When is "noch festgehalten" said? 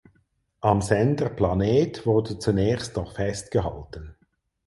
2.97-4.15